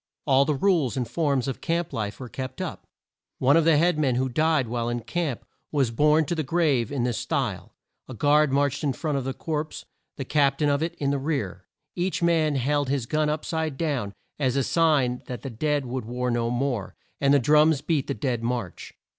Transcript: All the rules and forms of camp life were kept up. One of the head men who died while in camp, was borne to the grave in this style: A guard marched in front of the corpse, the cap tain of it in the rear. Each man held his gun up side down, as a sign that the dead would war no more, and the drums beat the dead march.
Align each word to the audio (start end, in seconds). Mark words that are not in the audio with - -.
All 0.25 0.45
the 0.45 0.55
rules 0.55 0.97
and 0.97 1.07
forms 1.07 1.47
of 1.47 1.61
camp 1.61 1.93
life 1.93 2.19
were 2.19 2.27
kept 2.27 2.59
up. 2.59 2.87
One 3.37 3.55
of 3.55 3.65
the 3.65 3.77
head 3.77 3.99
men 3.99 4.15
who 4.15 4.29
died 4.29 4.67
while 4.67 4.89
in 4.89 5.01
camp, 5.01 5.45
was 5.71 5.91
borne 5.91 6.25
to 6.25 6.33
the 6.33 6.41
grave 6.41 6.91
in 6.91 7.03
this 7.03 7.19
style: 7.19 7.75
A 8.07 8.15
guard 8.15 8.51
marched 8.51 8.83
in 8.83 8.93
front 8.93 9.19
of 9.19 9.25
the 9.25 9.33
corpse, 9.35 9.85
the 10.17 10.25
cap 10.25 10.57
tain 10.57 10.69
of 10.69 10.81
it 10.81 10.95
in 10.95 11.11
the 11.11 11.19
rear. 11.19 11.67
Each 11.95 12.23
man 12.23 12.55
held 12.55 12.89
his 12.89 13.05
gun 13.05 13.29
up 13.29 13.45
side 13.45 13.77
down, 13.77 14.15
as 14.39 14.55
a 14.55 14.63
sign 14.63 15.21
that 15.27 15.43
the 15.43 15.51
dead 15.51 15.85
would 15.85 16.05
war 16.05 16.31
no 16.31 16.49
more, 16.49 16.95
and 17.19 17.31
the 17.31 17.37
drums 17.37 17.81
beat 17.81 18.07
the 18.07 18.15
dead 18.15 18.41
march. 18.41 18.95